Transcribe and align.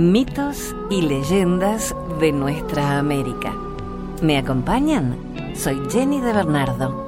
Mitos 0.00 0.74
y 0.88 1.02
leyendas 1.02 1.94
de 2.20 2.32
nuestra 2.32 2.98
América. 2.98 3.54
¿Me 4.22 4.38
acompañan? 4.38 5.14
Soy 5.54 5.78
Jenny 5.90 6.22
de 6.22 6.32
Bernardo. 6.32 7.06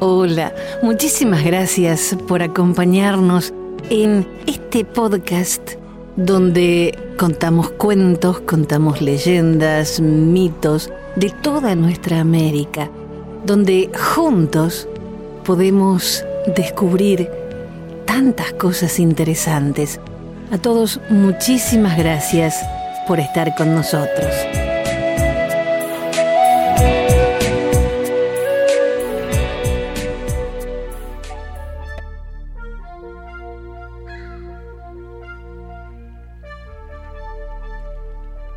Hola, 0.00 0.54
muchísimas 0.82 1.42
gracias 1.42 2.14
por 2.28 2.42
acompañarnos 2.42 3.54
en 3.88 4.28
este 4.46 4.84
podcast 4.84 5.76
donde 6.16 6.94
contamos 7.18 7.70
cuentos, 7.70 8.40
contamos 8.40 9.00
leyendas, 9.00 9.98
mitos 9.98 10.92
de 11.16 11.30
toda 11.30 11.74
nuestra 11.74 12.20
América, 12.20 12.90
donde 13.46 13.90
juntos 14.14 14.88
podemos 15.44 16.24
descubrir 16.56 17.30
tantas 18.06 18.52
cosas 18.54 18.98
interesantes. 18.98 20.00
A 20.50 20.58
todos 20.58 21.00
muchísimas 21.10 21.96
gracias 21.96 22.56
por 23.06 23.20
estar 23.20 23.54
con 23.54 23.74
nosotros. 23.74 24.34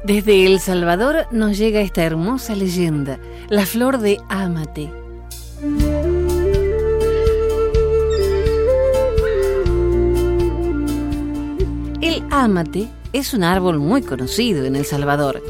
Desde 0.03 0.45
El 0.45 0.61
Salvador 0.61 1.27
nos 1.31 1.57
llega 1.57 1.81
esta 1.81 2.01
hermosa 2.05 2.55
leyenda, 2.55 3.19
la 3.49 3.65
flor 3.65 3.97
de 3.97 4.17
Amate. 4.29 5.06
El 12.37 12.43
Amate 12.43 12.87
es 13.13 13.33
un 13.33 13.43
árbol 13.43 13.79
muy 13.79 14.03
conocido 14.03 14.63
en 14.65 14.75
El 14.75 14.85
Salvador. 14.85 15.41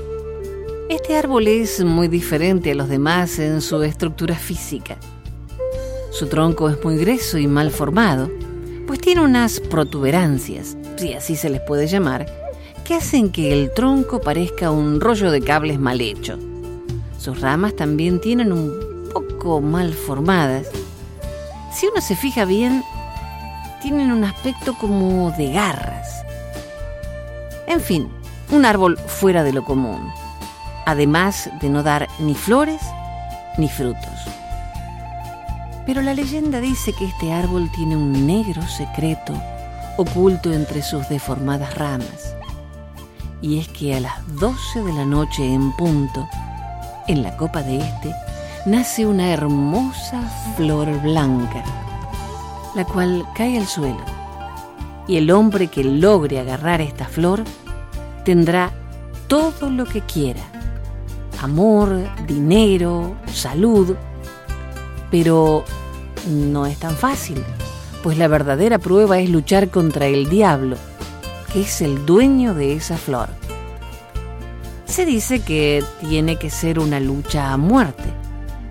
Este 0.90 1.18
árbol 1.18 1.46
es 1.50 1.84
muy 1.84 2.08
diferente 2.08 2.72
a 2.72 2.76
los 2.76 2.88
demás 2.88 3.40
en 3.40 3.60
su 3.60 3.84
estructura 3.84 4.36
física. 4.36 4.96
Su 6.12 6.28
tronco 6.28 6.70
es 6.70 6.82
muy 6.86 6.96
grueso 6.96 7.38
y 7.40 7.46
mal 7.46 7.72
formado, 7.72 8.32
pues 8.88 9.02
tiene 9.02 9.20
unas 9.20 9.60
protuberancias, 9.60 10.78
si 10.96 11.14
así 11.14 11.36
se 11.36 11.50
les 11.50 11.60
puede 11.60 11.88
llamar, 11.88 12.26
que 12.86 12.94
hacen 12.94 13.34
que 13.34 13.52
el 13.52 13.74
tronco 13.74 14.22
parezca 14.22 14.72
un 14.72 15.02
rollo 15.02 15.30
de 15.30 15.42
cables 15.42 15.82
mal 15.82 16.00
hecho. 16.00 16.40
Sus 17.20 17.42
ramas 17.42 17.76
también 17.76 18.22
tienen 18.22 18.54
un 18.54 19.10
poco 19.12 19.60
mal 19.60 19.94
formadas. 19.94 20.68
Si 21.76 21.86
uno 21.86 22.00
se 22.00 22.16
fija 22.16 22.46
bien, 22.46 22.82
tienen 23.82 24.10
un 24.10 24.24
aspecto 24.24 24.74
como 24.78 25.32
de 25.32 25.52
garras. 25.52 25.97
En 27.68 27.82
fin, 27.82 28.10
un 28.52 28.66
árbol 28.66 28.98
fuera 28.98 29.44
de 29.44 29.54
lo 29.54 29.64
común, 29.66 30.12
además 30.86 31.50
de 31.62 31.70
no 31.70 31.84
dar 31.84 32.08
ni 32.20 32.34
flores 32.34 32.82
ni 33.58 33.68
frutos. 33.68 34.04
Pero 35.86 36.02
la 36.02 36.14
leyenda 36.14 36.60
dice 36.60 36.94
que 36.94 37.06
este 37.06 37.32
árbol 37.32 37.70
tiene 37.72 37.96
un 37.96 38.26
negro 38.26 38.62
secreto 38.64 39.34
oculto 39.98 40.54
entre 40.54 40.82
sus 40.82 41.10
deformadas 41.10 41.76
ramas. 41.76 42.36
Y 43.42 43.60
es 43.60 43.68
que 43.68 43.96
a 43.96 44.00
las 44.00 44.36
12 44.40 44.84
de 44.84 44.94
la 44.94 45.06
noche 45.06 45.46
en 45.46 45.72
punto, 45.74 46.28
en 47.08 47.24
la 47.24 47.36
copa 47.36 47.64
de 47.64 47.80
este, 47.80 48.14
nace 48.66 49.06
una 49.06 49.32
hermosa 49.32 50.22
flor 50.56 50.90
blanca, 51.02 51.64
la 52.76 52.86
cual 52.86 53.26
cae 53.36 53.58
al 53.58 53.68
suelo, 53.68 54.04
y 55.08 55.18
el 55.18 55.32
hombre 55.32 55.68
que 55.68 55.84
logre 55.84 56.40
agarrar 56.40 56.82
esta 56.82 57.06
flor 57.06 57.44
tendrá 58.28 58.74
todo 59.30 59.70
lo 59.70 59.86
que 59.86 60.02
quiera, 60.02 60.42
amor, 61.42 61.98
dinero, 62.28 63.16
salud, 63.32 63.96
pero 65.10 65.64
no 66.30 66.66
es 66.66 66.78
tan 66.78 66.98
fácil, 66.98 67.42
pues 68.04 68.18
la 68.18 68.28
verdadera 68.28 68.80
prueba 68.80 69.18
es 69.20 69.30
luchar 69.30 69.70
contra 69.70 70.08
el 70.08 70.30
diablo, 70.30 70.76
que 71.54 71.62
es 71.62 71.80
el 71.80 72.06
dueño 72.06 72.54
de 72.54 72.74
esa 72.74 72.98
flor. 72.98 73.30
Se 74.84 75.06
dice 75.06 75.40
que 75.40 75.82
tiene 76.02 76.36
que 76.36 76.50
ser 76.50 76.80
una 76.80 77.00
lucha 77.00 77.54
a 77.54 77.58
muerte. 77.58 78.12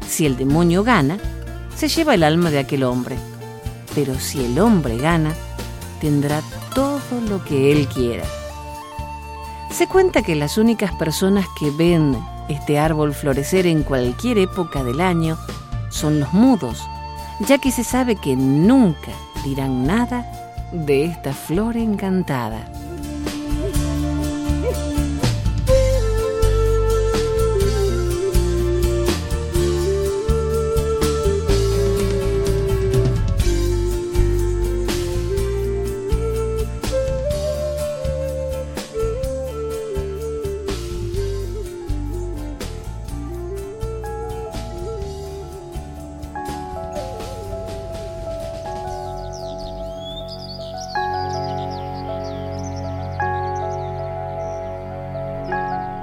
Si 0.07 0.27
el 0.27 0.37
demonio 0.37 0.85
gana, 0.85 1.17
se 1.75 1.89
lleva 1.89 2.13
el 2.13 2.25
alma 2.25 2.51
de 2.51 2.59
aquel 2.59 2.83
hombre. 2.83 3.17
Pero 3.95 4.21
si 4.21 4.45
el 4.45 4.59
hombre 4.59 4.99
gana, 4.99 5.33
tendrá 5.99 6.43
todo 6.75 7.23
lo 7.27 7.43
que 7.43 7.73
él 7.73 7.89
quiera. 7.89 8.25
Se 9.71 9.87
cuenta 9.87 10.23
que 10.23 10.35
las 10.35 10.59
únicas 10.59 10.93
personas 10.95 11.47
que 11.59 11.71
ven 11.71 12.17
este 12.49 12.79
árbol 12.79 13.13
florecer 13.13 13.67
en 13.67 13.83
cualquier 13.83 14.39
época 14.39 14.85
del 14.85 15.01
año 15.01 15.37
son 15.91 16.21
los 16.21 16.33
mudos, 16.33 16.89
ya 17.41 17.59
que 17.59 17.71
se 17.71 17.85
sabe 17.85 18.17
que 18.17 18.37
nunca 18.37 19.13
dirán 19.45 19.87
nada 19.87 20.25
de 20.73 21.05
esta 21.05 21.33
flor 21.33 21.77
encantada. 21.77 22.69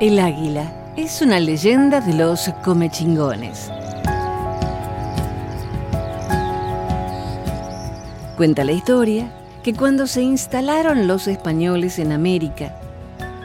El 0.03 0.19
águila 0.19 0.94
es 0.97 1.22
una 1.22 1.40
leyenda 1.40 2.02
de 2.02 2.14
los 2.14 2.50
comechingones. 2.62 3.72
Cuenta 8.36 8.66
la 8.66 8.74
historia 8.74 9.34
que 9.64 9.74
cuando 9.74 10.06
se 10.06 10.22
instalaron 10.22 11.08
los 11.08 11.30
españoles 11.30 12.00
en 12.00 12.12
América 12.12 12.78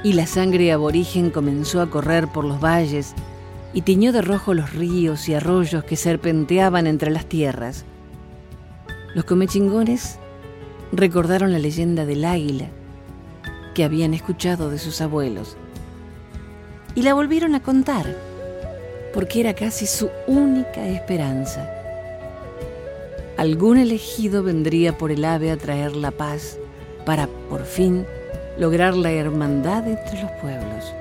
y 0.03 0.15
la 0.15 0.27
sangre 0.27 0.73
aborigen 0.73 1.31
comenzó 1.31 1.81
a 1.81 1.91
correr 1.91 2.27
por 2.27 2.45
los 2.45 2.59
valles 2.59 3.15
y 3.73 3.83
tiñó 3.83 4.11
de 4.11 4.23
rojo 4.23 4.53
los 4.53 4.75
ríos 4.75 5.29
y 5.29 5.35
arroyos 5.35 5.85
que 5.85 5.95
serpenteaban 5.95 6.89
entre 6.89 7.13
las 7.13 7.27
tierras, 7.27 7.85
los 9.15 9.25
comechingones 9.25 10.19
recordaron 10.91 11.53
la 11.53 11.61
leyenda 11.61 12.05
del 12.05 12.25
águila 12.25 12.67
que 13.77 13.85
habían 13.85 14.13
escuchado 14.13 14.71
de 14.71 14.79
sus 14.79 15.01
abuelos 15.01 15.57
y 16.99 17.03
la 17.03 17.15
volvieron 17.15 17.55
a 17.55 17.63
contar, 17.63 18.07
porque 19.15 19.39
era 19.39 19.55
casi 19.55 19.87
su 19.87 20.11
única 20.27 20.85
esperanza. 20.89 21.71
Algún 23.37 23.79
elegido 23.79 24.43
vendría 24.43 24.99
por 24.99 25.13
el 25.13 25.25
ave 25.25 25.53
a 25.53 25.57
traer 25.57 25.95
la 25.95 26.11
paz 26.11 26.59
para, 27.07 27.29
por 27.49 27.65
fin, 27.65 28.05
lograr 28.59 28.97
la 28.97 29.13
hermandad 29.13 29.87
entre 29.87 30.21
los 30.21 30.31
pueblos. 30.41 30.93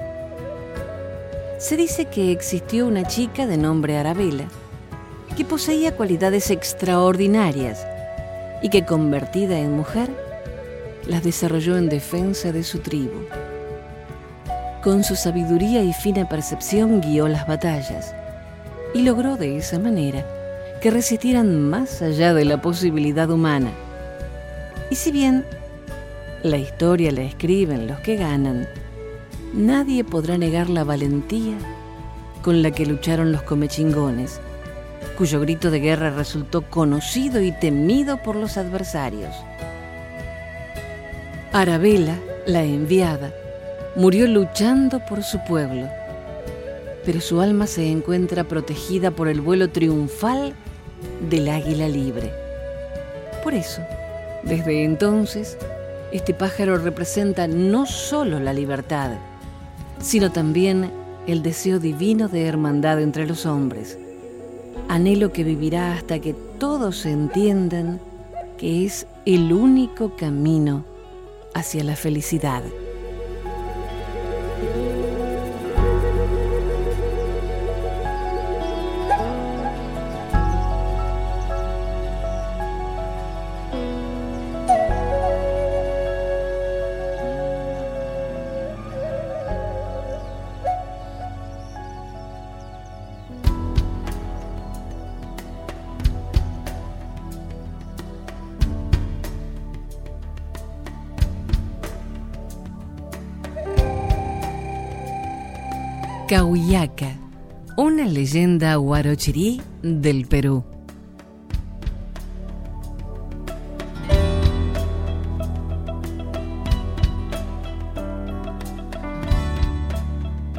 Se 1.58 1.76
dice 1.76 2.06
que 2.06 2.32
existió 2.32 2.86
una 2.86 3.08
chica 3.08 3.48
de 3.48 3.58
nombre 3.58 3.98
Arabella 3.98 4.50
que 5.36 5.46
poseía 5.46 5.96
cualidades 5.96 6.52
extraordinarias 6.52 7.88
y 8.62 8.70
que 8.70 8.86
convertida 8.86 9.58
en 9.58 9.72
mujer 9.72 10.12
las 11.08 11.24
desarrolló 11.24 11.76
en 11.76 11.90
defensa 11.90 12.52
de 12.52 12.64
su 12.64 12.82
tribu. 12.82 13.18
Con 14.88 15.04
su 15.04 15.18
sabiduría 15.18 15.84
y 15.84 15.92
fina 15.92 16.30
percepción 16.30 17.02
guió 17.02 17.28
las 17.28 17.46
batallas 17.46 18.16
y 18.94 19.02
logró 19.02 19.36
de 19.36 19.58
esa 19.58 19.80
manera 19.80 20.26
que 20.82 20.92
resistieran 20.92 21.60
más 21.60 22.02
allá 22.02 22.34
de 22.34 22.46
la 22.46 22.62
posibilidad 22.62 23.30
humana. 23.30 23.70
Y 24.90 24.96
si 24.96 25.12
bien 25.12 25.44
la 26.42 26.56
historia 26.56 27.12
la 27.12 27.24
escriben 27.24 27.86
los 27.86 28.00
que 28.00 28.16
ganan, 28.16 28.66
nadie 29.54 30.06
podrá 30.06 30.38
negar 30.38 30.70
la 30.70 30.86
valentía 30.86 31.58
con 32.42 32.64
la 32.64 32.72
que 32.72 32.86
lucharon 32.86 33.34
los 33.34 33.42
comechingones, 33.42 34.40
cuyo 35.18 35.42
grito 35.42 35.70
de 35.70 35.82
guerra 35.82 36.12
resultó 36.12 36.62
conocido 36.62 37.42
y 37.42 37.52
temido 37.52 38.24
por 38.24 38.38
los 38.38 38.56
adversarios. 38.56 39.36
Arabella, 41.52 42.18
la 42.46 42.64
enviada, 42.64 43.34
murió 43.98 44.28
luchando 44.28 45.04
por 45.04 45.24
su 45.24 45.44
pueblo, 45.44 45.88
pero 47.04 47.20
su 47.20 47.42
alma 47.42 47.66
se 47.66 47.92
encuentra 47.92 48.44
protegida 48.44 49.10
por 49.10 49.28
el 49.28 49.42
vuelo 49.42 49.72
triunfal 49.72 50.54
del 51.32 51.50
águila 51.50 51.90
libre. 51.90 52.32
Por 53.44 53.56
eso, 53.56 53.82
desde 54.44 54.84
entonces, 54.84 55.58
este 56.12 56.36
pájaro 56.36 56.78
representa 56.78 57.48
no 57.48 57.88
solo 57.88 58.40
la 58.40 58.54
libertad, 58.54 59.14
sino 60.00 60.32
también 60.32 60.92
el 61.26 61.42
deseo 61.42 61.80
divino 61.80 62.28
de 62.28 62.46
hermandad 62.46 63.02
entre 63.02 63.26
los 63.26 63.48
hombres, 63.48 63.98
anhelo 64.90 65.34
que 65.34 65.44
vivirá 65.44 65.94
hasta 65.94 66.20
que 66.20 66.36
todos 66.60 67.04
entiendan 67.08 68.00
que 68.60 68.86
es 68.86 69.08
el 69.26 69.52
único 69.52 70.16
camino 70.16 70.86
hacia 71.56 71.84
la 71.84 71.96
felicidad. 71.96 72.62
Leyenda 108.78 108.80
guarochirí 108.80 109.62
del 109.82 110.28
Perú. 110.28 110.64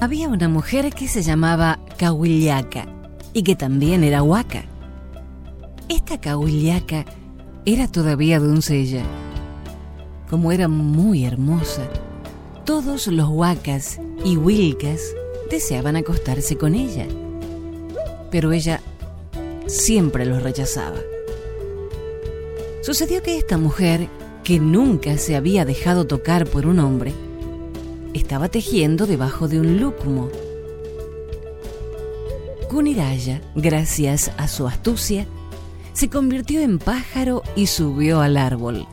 Había 0.01 0.29
una 0.29 0.49
mujer 0.49 0.93
que 0.95 1.09
se 1.09 1.23
llamaba 1.23 1.81
Cahuillaca 1.97 2.87
y 3.33 3.43
que 3.43 3.57
también 3.57 4.05
era 4.05 4.23
huaca. 4.23 4.65
Esta 5.89 6.21
Cahuillaca 6.21 7.05
era 7.65 7.89
todavía 7.89 8.39
doncella. 8.39 9.03
Como 10.31 10.53
era 10.53 10.69
muy 10.69 11.25
hermosa, 11.25 11.89
todos 12.65 13.09
los 13.09 13.29
huacas 13.29 13.99
y 14.25 14.37
huilcas 14.37 15.01
deseaban 15.51 15.97
acostarse 15.97 16.57
con 16.57 16.75
ella. 16.75 17.07
Pero 18.31 18.53
ella 18.53 18.81
siempre 19.67 20.27
los 20.27 20.43
rechazaba. 20.43 20.99
Sucedió 22.83 23.23
que 23.23 23.37
esta 23.37 23.59
mujer, 23.59 24.09
que 24.45 24.61
nunca 24.61 25.19
se 25.19 25.37
había 25.37 25.65
dejado 25.65 26.07
tocar 26.07 26.47
por 26.47 26.67
un 26.67 26.79
hombre, 26.79 27.13
estaba 28.15 28.49
tejiendo 28.49 29.07
debajo 29.07 29.49
de 29.49 29.61
un 29.61 29.79
lúcumo. 29.79 30.31
Kuniraya, 32.69 33.41
gracias 33.55 34.31
a 34.37 34.49
su 34.49 34.67
astucia, 34.67 35.27
se 35.93 36.09
convirtió 36.09 36.61
en 36.61 36.79
pájaro 36.79 37.43
y 37.57 37.67
subió 37.67 38.21
al 38.21 38.37
árbol. 38.37 38.87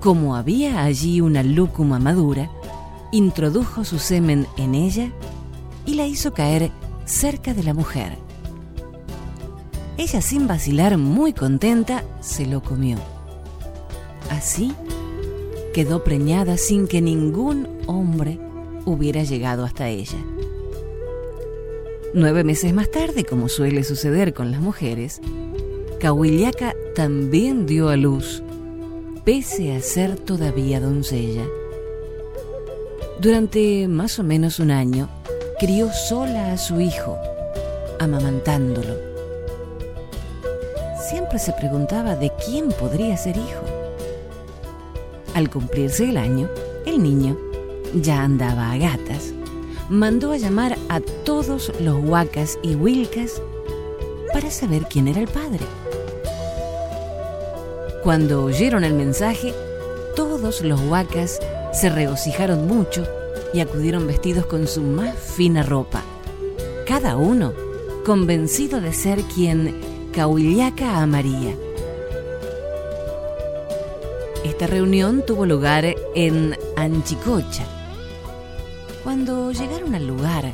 Como 0.00 0.36
había 0.36 0.82
allí 0.82 1.20
una 1.20 1.42
lúcuma 1.42 1.98
madura, 1.98 2.50
introdujo 3.12 3.84
su 3.84 3.98
semen 3.98 4.46
en 4.56 4.74
ella 4.74 5.10
y 5.84 5.94
la 5.94 6.06
hizo 6.06 6.32
caer 6.32 6.70
cerca 7.06 7.54
de 7.54 7.62
la 7.62 7.72
mujer. 7.72 8.18
Ella 9.96 10.20
sin 10.20 10.46
vacilar, 10.46 10.98
muy 10.98 11.32
contenta, 11.32 12.04
se 12.20 12.44
lo 12.44 12.62
comió. 12.62 12.98
Así 14.30 14.74
quedó 15.72 16.04
preñada 16.04 16.58
sin 16.58 16.86
que 16.86 17.00
ningún 17.00 17.68
hombre 17.86 18.38
hubiera 18.84 19.22
llegado 19.22 19.64
hasta 19.64 19.88
ella. 19.88 20.18
Nueve 22.12 22.44
meses 22.44 22.74
más 22.74 22.90
tarde, 22.90 23.24
como 23.24 23.48
suele 23.48 23.84
suceder 23.84 24.34
con 24.34 24.50
las 24.50 24.60
mujeres, 24.60 25.20
Cahuillaca 26.00 26.74
también 26.94 27.66
dio 27.66 27.88
a 27.88 27.96
luz, 27.96 28.42
pese 29.24 29.74
a 29.74 29.80
ser 29.80 30.16
todavía 30.16 30.80
doncella. 30.80 31.44
Durante 33.20 33.88
más 33.88 34.18
o 34.18 34.22
menos 34.22 34.58
un 34.60 34.70
año, 34.70 35.08
crió 35.58 35.90
sola 35.90 36.52
a 36.52 36.58
su 36.58 36.80
hijo, 36.80 37.18
amamantándolo. 37.98 38.94
Siempre 41.08 41.38
se 41.38 41.52
preguntaba 41.52 42.14
de 42.14 42.30
quién 42.44 42.68
podría 42.68 43.16
ser 43.16 43.36
hijo. 43.38 43.62
Al 45.34 45.48
cumplirse 45.48 46.10
el 46.10 46.18
año, 46.18 46.50
el 46.84 47.02
niño 47.02 47.38
ya 47.94 48.22
andaba 48.22 48.70
a 48.70 48.76
gatas. 48.76 49.32
Mandó 49.88 50.32
a 50.32 50.36
llamar 50.36 50.76
a 50.90 51.00
todos 51.00 51.72
los 51.80 52.04
huacas 52.04 52.58
y 52.62 52.74
huilcas 52.74 53.40
para 54.34 54.50
saber 54.50 54.86
quién 54.90 55.08
era 55.08 55.20
el 55.20 55.28
padre. 55.28 55.64
Cuando 58.02 58.44
oyeron 58.44 58.84
el 58.84 58.92
mensaje, 58.92 59.54
todos 60.14 60.60
los 60.60 60.80
huacas 60.82 61.40
se 61.72 61.88
regocijaron 61.88 62.66
mucho 62.66 63.06
y 63.52 63.60
acudieron 63.60 64.06
vestidos 64.06 64.46
con 64.46 64.66
su 64.66 64.82
más 64.82 65.16
fina 65.16 65.62
ropa, 65.62 66.02
cada 66.86 67.16
uno 67.16 67.52
convencido 68.04 68.80
de 68.80 68.92
ser 68.92 69.20
quien 69.22 69.80
Cahuillaca 70.12 71.02
amaría. 71.02 71.54
Esta 74.44 74.66
reunión 74.66 75.24
tuvo 75.26 75.44
lugar 75.44 75.84
en 76.14 76.56
Anchicocha. 76.76 77.64
Cuando 79.02 79.50
llegaron 79.50 79.94
al 79.94 80.06
lugar 80.06 80.52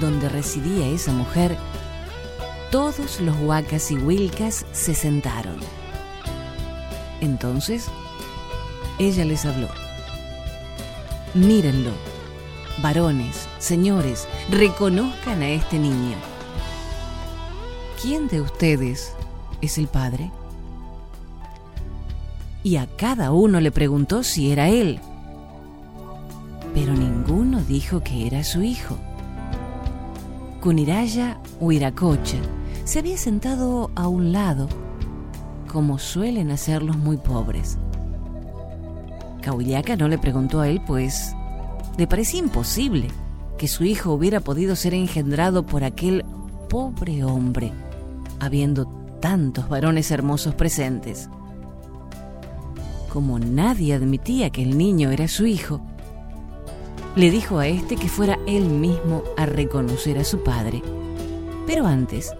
donde 0.00 0.28
residía 0.28 0.88
esa 0.88 1.12
mujer, 1.12 1.56
todos 2.70 3.20
los 3.20 3.36
huacas 3.40 3.90
y 3.90 3.96
huilcas 3.96 4.66
se 4.72 4.94
sentaron. 4.94 5.58
Entonces, 7.20 7.86
ella 8.98 9.24
les 9.24 9.44
habló. 9.44 9.68
Mírenlo. 11.34 12.13
Varones, 12.82 13.48
señores, 13.58 14.26
reconozcan 14.50 15.42
a 15.42 15.48
este 15.48 15.78
niño. 15.78 16.16
¿Quién 18.02 18.26
de 18.26 18.40
ustedes 18.40 19.14
es 19.60 19.78
el 19.78 19.86
padre? 19.86 20.30
Y 22.64 22.76
a 22.76 22.86
cada 22.96 23.30
uno 23.30 23.60
le 23.60 23.70
preguntó 23.70 24.24
si 24.24 24.50
era 24.50 24.68
él. 24.68 25.00
Pero 26.74 26.94
ninguno 26.94 27.62
dijo 27.62 28.02
que 28.02 28.26
era 28.26 28.42
su 28.42 28.62
hijo. 28.62 28.98
Kuniraya 30.60 31.38
Huiracocha 31.60 32.38
se 32.84 32.98
había 32.98 33.16
sentado 33.16 33.90
a 33.94 34.08
un 34.08 34.32
lado, 34.32 34.68
como 35.72 35.98
suelen 35.98 36.50
hacer 36.50 36.82
los 36.82 36.96
muy 36.96 37.18
pobres. 37.18 37.78
Cahuillaca 39.42 39.94
no 39.96 40.08
le 40.08 40.18
preguntó 40.18 40.60
a 40.60 40.68
él, 40.68 40.82
pues 40.86 41.34
le 41.96 42.06
parecía 42.06 42.40
imposible 42.40 43.08
que 43.58 43.68
su 43.68 43.84
hijo 43.84 44.12
hubiera 44.12 44.40
podido 44.40 44.76
ser 44.76 44.94
engendrado 44.94 45.64
por 45.64 45.84
aquel 45.84 46.24
pobre 46.68 47.24
hombre, 47.24 47.72
habiendo 48.40 48.86
tantos 49.20 49.68
varones 49.68 50.10
hermosos 50.10 50.54
presentes. 50.54 51.28
Como 53.12 53.38
nadie 53.38 53.94
admitía 53.94 54.50
que 54.50 54.62
el 54.62 54.76
niño 54.76 55.10
era 55.10 55.28
su 55.28 55.46
hijo, 55.46 55.80
le 57.14 57.30
dijo 57.30 57.58
a 57.58 57.68
éste 57.68 57.94
que 57.96 58.08
fuera 58.08 58.38
él 58.46 58.64
mismo 58.64 59.22
a 59.36 59.46
reconocer 59.46 60.18
a 60.18 60.24
su 60.24 60.42
padre. 60.42 60.82
Pero 61.66 61.86
antes 61.86 62.32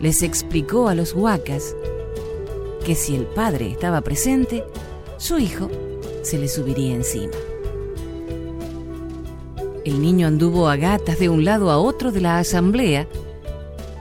les 0.00 0.22
explicó 0.22 0.88
a 0.88 0.94
los 0.94 1.12
huacas 1.12 1.76
que 2.84 2.94
si 2.94 3.14
el 3.14 3.26
padre 3.26 3.70
estaba 3.70 4.00
presente, 4.00 4.64
su 5.18 5.38
hijo 5.38 5.68
se 6.22 6.38
le 6.38 6.48
subiría 6.48 6.94
encima. 6.94 7.34
El 9.84 10.00
niño 10.00 10.26
anduvo 10.26 10.68
a 10.68 10.76
gatas 10.76 11.18
de 11.18 11.28
un 11.28 11.44
lado 11.44 11.70
a 11.70 11.78
otro 11.78 12.10
de 12.10 12.20
la 12.20 12.38
asamblea, 12.38 13.06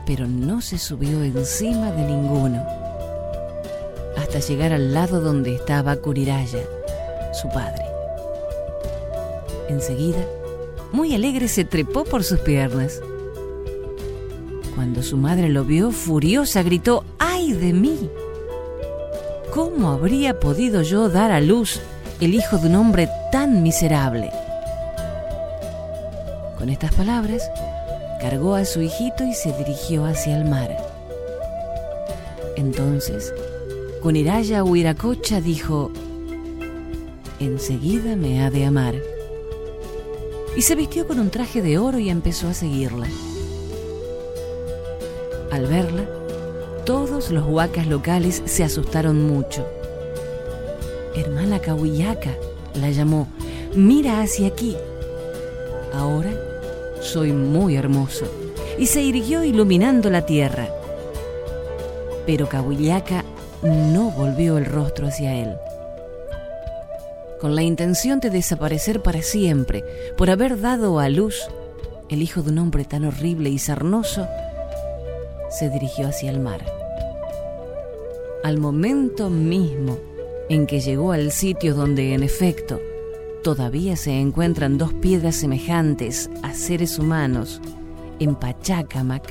pero 0.06 0.28
no 0.28 0.62
se 0.62 0.78
subió 0.78 1.24
encima 1.24 1.92
de 1.92 2.04
ninguno, 2.04 2.64
hasta 4.18 4.40
llegar 4.40 4.74
al 4.74 4.94
lado 4.94 5.22
donde 5.22 5.56
estaba 5.56 5.96
Kuriraya, 5.98 6.64
su 7.34 7.50
padre. 7.50 7.84
Enseguida, 9.70 10.26
muy 10.92 11.14
alegre, 11.14 11.48
se 11.48 11.66
trepó 11.66 12.04
por 12.06 12.24
sus 12.24 12.40
piernas. 12.40 13.02
Cuando 14.76 15.04
su 15.04 15.18
madre 15.18 15.50
lo 15.50 15.66
vio, 15.66 15.92
furiosa, 15.92 16.64
gritó, 16.64 17.04
¡ay 17.20 17.54
de 17.54 17.74
mí! 17.74 18.10
¿Cómo 19.54 19.92
habría 19.92 20.40
podido 20.40 20.82
yo 20.82 21.10
dar 21.10 21.32
a 21.32 21.42
luz 21.42 21.80
el 22.24 22.36
hijo 22.36 22.58
de 22.58 22.68
un 22.68 22.76
hombre 22.76 23.10
tan 23.32 23.64
miserable. 23.64 24.32
Con 26.64 26.70
estas 26.70 26.94
palabras, 26.94 27.52
cargó 28.22 28.56
a 28.56 28.64
su 28.64 28.82
hijito 28.82 29.26
y 29.26 29.34
se 29.34 29.52
dirigió 29.52 30.06
hacia 30.06 30.38
el 30.38 30.46
mar. 30.46 30.74
Entonces, 32.56 33.34
con 34.02 34.16
Iraya 34.16 34.64
Huiracocha 34.64 35.42
dijo, 35.42 35.92
enseguida 37.42 38.16
me 38.16 38.42
ha 38.42 38.50
de 38.50 38.64
amar. 38.64 38.96
Y 40.56 40.62
se 40.62 40.76
vistió 40.76 41.06
con 41.06 41.20
un 41.20 41.32
traje 41.32 41.62
de 41.62 41.78
oro 41.78 42.00
y 42.00 42.10
empezó 42.10 42.48
a 42.48 42.54
seguirla. 42.54 43.08
Al 45.52 45.68
verla, 45.68 46.06
todos 46.86 47.30
los 47.30 47.46
huacas 47.46 47.88
locales 47.88 48.42
se 48.46 48.64
asustaron 48.64 49.22
mucho. 49.28 49.68
Hermana 51.14 51.60
Cahuillaca, 51.60 52.38
la 52.76 52.90
llamó, 52.90 53.28
mira 53.76 54.22
hacia 54.22 54.48
aquí. 54.48 54.78
Ahora 55.92 56.32
soy 57.04 57.32
muy 57.32 57.76
hermoso. 57.76 58.26
Y 58.80 58.88
se 58.88 59.02
irguió 59.02 59.44
iluminando 59.44 60.10
la 60.10 60.26
tierra. 60.26 60.68
Pero 62.26 62.50
Cahuillaca 62.50 63.24
no 63.62 64.10
volvió 64.12 64.58
el 64.58 64.66
rostro 64.66 65.08
hacia 65.08 65.36
él. 65.36 65.56
Con 67.40 67.56
la 67.56 67.62
intención 67.62 68.20
de 68.20 68.30
desaparecer 68.30 69.02
para 69.02 69.22
siempre 69.22 69.84
por 70.18 70.30
haber 70.30 70.60
dado 70.60 71.00
a 71.00 71.10
luz 71.10 71.48
el 72.10 72.22
hijo 72.22 72.42
de 72.42 72.52
un 72.52 72.60
hombre 72.60 72.86
tan 72.86 73.06
horrible 73.06 73.50
y 73.50 73.60
sarnoso, 73.60 74.28
se 75.50 75.70
dirigió 75.70 76.08
hacia 76.08 76.32
el 76.32 76.40
mar. 76.40 76.66
Al 78.44 78.58
momento 78.58 79.30
mismo 79.30 79.98
en 80.50 80.68
que 80.68 80.80
llegó 80.80 81.12
al 81.12 81.32
sitio 81.32 81.76
donde 81.76 82.14
en 82.14 82.24
efecto 82.24 82.80
todavía 83.44 83.98
se 83.98 84.20
encuentran 84.20 84.78
dos 84.78 84.94
piedras 84.94 85.36
semejantes 85.36 86.30
a 86.44 86.54
seres 86.54 86.98
humanos 86.98 87.62
en 88.20 88.36
Pachacamac, 88.36 89.30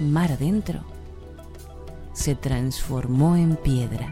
mar 0.00 0.32
adentro, 0.32 0.80
se 2.12 2.34
transformó 2.34 3.36
en 3.36 3.54
piedra. 3.56 4.10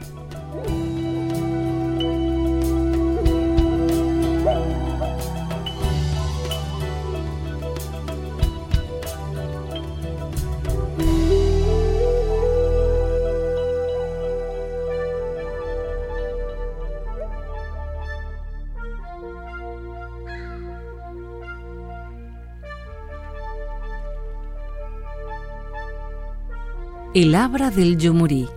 El 27.15 27.37
Abra 27.37 27.71
del 27.71 27.97
Yumurí, 27.97 28.49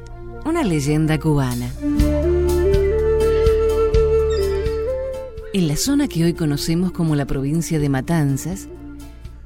una 0.43 0.63
leyenda 0.63 1.19
cubana. 1.19 1.71
En 5.53 5.67
la 5.67 5.75
zona 5.75 6.07
que 6.07 6.23
hoy 6.23 6.33
conocemos 6.33 6.91
como 6.91 7.15
la 7.15 7.27
provincia 7.27 7.77
de 7.77 7.87
Matanzas, 7.87 8.67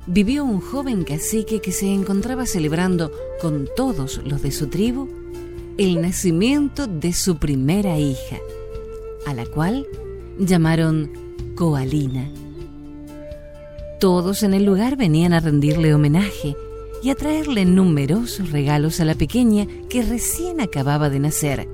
vivió 0.08 0.46
un 0.46 0.62
joven 0.62 1.04
cacique 1.04 1.60
que 1.60 1.74
se 1.74 1.94
encontraba 1.94 2.46
celebrando 2.46 3.12
con 3.42 3.68
todos 3.76 4.22
los 4.24 4.42
de 4.42 4.52
su 4.52 4.68
tribu 4.68 5.10
el 5.78 6.02
nacimiento 6.02 6.88
de 6.88 7.12
su 7.12 7.36
primera 7.36 8.00
hija, 8.00 8.38
a 9.28 9.34
la 9.34 9.46
cual 9.46 9.86
llamaron 10.40 11.12
Coalina. 11.56 12.32
Todos 14.00 14.44
en 14.44 14.54
el 14.54 14.64
lugar 14.64 14.96
venían 14.96 15.34
a 15.34 15.42
rendirle 15.42 15.94
homenaje 15.94 16.56
y 17.04 17.10
a 17.10 17.16
traerle 17.16 17.66
numerosos 17.66 18.52
regalos 18.52 19.00
a 19.00 19.06
la 19.06 19.16
pequeña 19.16 19.66
que 19.90 20.04
recién 20.04 20.62
acababa 20.62 21.10
de 21.10 21.20
nacer. 21.20 21.68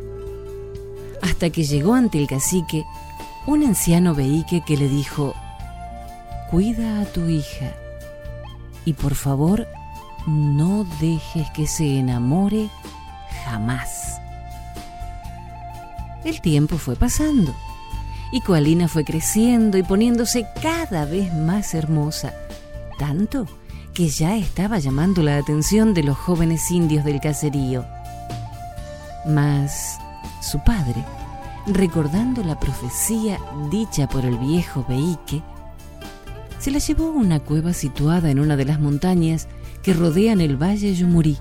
Hasta 1.21 1.49
que 1.49 1.63
llegó 1.63 1.93
ante 1.93 2.17
el 2.17 2.27
cacique 2.27 2.85
un 3.45 3.63
anciano 3.63 4.15
veíque 4.15 4.61
que 4.65 4.77
le 4.77 4.87
dijo, 4.87 5.33
Cuida 6.49 7.01
a 7.01 7.05
tu 7.05 7.27
hija 7.27 7.75
y 8.85 8.93
por 8.93 9.15
favor 9.15 9.67
no 10.27 10.85
dejes 11.01 11.49
que 11.51 11.67
se 11.67 11.99
enamore 11.99 12.69
jamás. 13.43 14.19
El 16.23 16.41
tiempo 16.41 16.77
fue 16.77 16.95
pasando 16.95 17.53
y 18.31 18.41
Coalina 18.41 18.87
fue 18.87 19.03
creciendo 19.03 19.77
y 19.77 19.83
poniéndose 19.83 20.47
cada 20.61 21.05
vez 21.05 21.33
más 21.33 21.73
hermosa, 21.73 22.33
tanto 22.97 23.47
que 23.97 24.09
ya 24.09 24.37
estaba 24.37 24.77
llamando 24.77 25.23
la 25.23 25.39
atención 25.39 25.95
de 25.95 26.03
los 26.03 26.15
jóvenes 26.15 26.69
indios 26.69 27.03
del 27.03 27.19
caserío. 27.19 27.83
Mas 29.25 29.97
su 30.39 30.63
padre, 30.63 31.03
recordando 31.65 32.43
la 32.43 32.59
profecía 32.59 33.39
dicha 33.71 34.07
por 34.07 34.23
el 34.23 34.37
viejo 34.37 34.85
Beique, 34.87 35.41
se 36.59 36.69
la 36.69 36.77
llevó 36.77 37.07
a 37.07 37.13
una 37.13 37.39
cueva 37.39 37.73
situada 37.73 38.29
en 38.29 38.39
una 38.39 38.55
de 38.55 38.65
las 38.65 38.79
montañas 38.79 39.47
que 39.81 39.95
rodean 39.95 40.41
el 40.41 40.61
valle 40.61 40.93
Yumurí. 40.93 41.39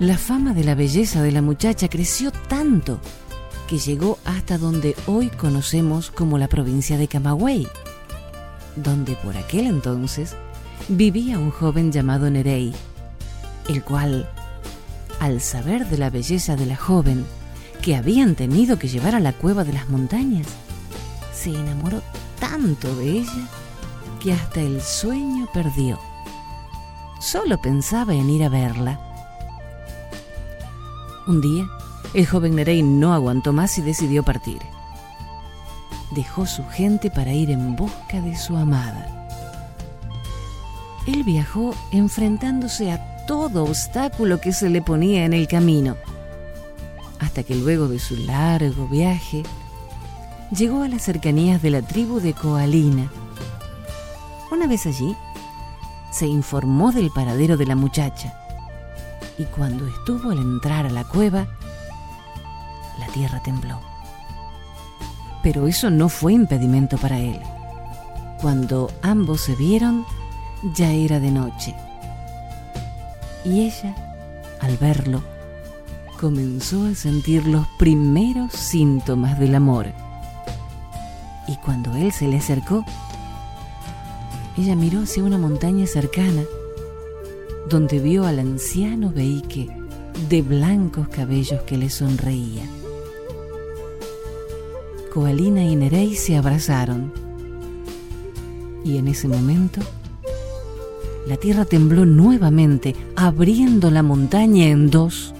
La 0.00 0.18
fama 0.18 0.52
de 0.52 0.64
la 0.64 0.74
belleza 0.74 1.22
de 1.22 1.32
la 1.32 1.40
muchacha 1.40 1.88
creció 1.88 2.30
tanto 2.30 3.00
que 3.68 3.78
llegó 3.78 4.18
hasta 4.26 4.58
donde 4.58 4.94
hoy 5.06 5.30
conocemos 5.30 6.10
como 6.10 6.36
la 6.36 6.48
provincia 6.48 6.98
de 6.98 7.08
Camagüey, 7.08 7.66
donde 8.76 9.14
por 9.14 9.34
aquel 9.38 9.66
entonces 9.66 10.36
vivía 10.88 11.38
un 11.38 11.50
joven 11.50 11.92
llamado 11.92 12.30
Nerey, 12.30 12.72
el 13.68 13.82
cual, 13.82 14.28
al 15.20 15.40
saber 15.40 15.86
de 15.88 15.98
la 15.98 16.10
belleza 16.10 16.56
de 16.56 16.66
la 16.66 16.76
joven 16.76 17.24
que 17.80 17.96
habían 17.96 18.34
tenido 18.34 18.78
que 18.78 18.88
llevar 18.88 19.14
a 19.14 19.20
la 19.20 19.32
cueva 19.32 19.64
de 19.64 19.72
las 19.72 19.88
montañas, 19.88 20.46
se 21.32 21.50
enamoró 21.50 22.02
tanto 22.38 22.94
de 22.96 23.10
ella 23.10 23.48
que 24.20 24.32
hasta 24.32 24.60
el 24.60 24.80
sueño 24.80 25.48
perdió. 25.52 25.98
Solo 27.20 27.60
pensaba 27.60 28.14
en 28.14 28.30
ir 28.30 28.44
a 28.44 28.48
verla. 28.48 29.00
Un 31.26 31.40
día, 31.40 31.66
el 32.14 32.26
joven 32.26 32.56
Nerey 32.56 32.82
no 32.82 33.14
aguantó 33.14 33.52
más 33.52 33.78
y 33.78 33.82
decidió 33.82 34.22
partir. 34.24 34.60
Dejó 36.10 36.46
su 36.46 36.64
gente 36.66 37.10
para 37.10 37.32
ir 37.32 37.50
en 37.50 37.74
busca 37.76 38.20
de 38.20 38.36
su 38.36 38.56
amada 38.56 39.21
él 41.06 41.24
viajó 41.24 41.74
enfrentándose 41.90 42.92
a 42.92 43.26
todo 43.26 43.64
obstáculo 43.64 44.40
que 44.40 44.52
se 44.52 44.68
le 44.68 44.82
ponía 44.82 45.24
en 45.24 45.32
el 45.32 45.48
camino, 45.48 45.96
hasta 47.18 47.42
que 47.42 47.54
luego 47.54 47.88
de 47.88 47.98
su 47.98 48.16
largo 48.16 48.88
viaje 48.88 49.42
llegó 50.50 50.82
a 50.82 50.88
las 50.88 51.02
cercanías 51.02 51.62
de 51.62 51.70
la 51.70 51.82
tribu 51.82 52.20
de 52.20 52.34
Coalina. 52.34 53.10
Una 54.50 54.66
vez 54.66 54.86
allí, 54.86 55.16
se 56.10 56.26
informó 56.26 56.92
del 56.92 57.10
paradero 57.10 57.56
de 57.56 57.66
la 57.66 57.74
muchacha, 57.74 58.38
y 59.38 59.44
cuando 59.44 59.86
estuvo 59.86 60.30
al 60.30 60.38
entrar 60.38 60.86
a 60.86 60.90
la 60.90 61.04
cueva, 61.04 61.46
la 62.98 63.06
tierra 63.08 63.42
tembló. 63.42 63.80
Pero 65.42 65.66
eso 65.66 65.90
no 65.90 66.08
fue 66.08 66.34
impedimento 66.34 66.98
para 66.98 67.18
él. 67.18 67.40
Cuando 68.40 68.90
ambos 69.02 69.40
se 69.40 69.56
vieron, 69.56 70.04
ya 70.74 70.92
era 70.92 71.20
de 71.20 71.30
noche. 71.30 71.74
Y 73.44 73.62
ella, 73.62 73.94
al 74.60 74.76
verlo, 74.76 75.22
comenzó 76.20 76.86
a 76.86 76.94
sentir 76.94 77.46
los 77.46 77.66
primeros 77.78 78.52
síntomas 78.52 79.38
del 79.40 79.54
amor. 79.54 79.86
Y 81.48 81.56
cuando 81.56 81.94
él 81.96 82.12
se 82.12 82.28
le 82.28 82.36
acercó, 82.38 82.84
ella 84.56 84.76
miró 84.76 85.00
hacia 85.00 85.24
una 85.24 85.38
montaña 85.38 85.86
cercana, 85.86 86.44
donde 87.68 87.98
vio 87.98 88.24
al 88.24 88.38
anciano 88.38 89.10
Beique 89.10 89.68
de 90.28 90.42
blancos 90.42 91.08
cabellos 91.08 91.62
que 91.62 91.76
le 91.76 91.90
sonreía. 91.90 92.64
Coalina 95.12 95.64
y 95.64 95.74
Nerey 95.74 96.14
se 96.14 96.36
abrazaron, 96.36 97.12
y 98.84 98.98
en 98.98 99.08
ese 99.08 99.26
momento 99.26 99.80
la 101.26 101.36
tierra 101.36 101.64
tembló 101.64 102.04
nuevamente, 102.04 102.94
abriendo 103.16 103.90
la 103.90 104.02
montaña 104.02 104.66
en 104.66 104.90
dos. 104.90 105.34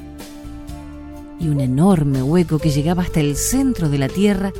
Y 1.40 1.48
un 1.48 1.60
enorme 1.60 2.22
hueco 2.22 2.58
que 2.58 2.70
llegaba 2.70 3.02
hasta 3.02 3.20
el 3.20 3.36
centro 3.36 3.88
de 3.88 3.98
la 3.98 4.08
tierra 4.08 4.52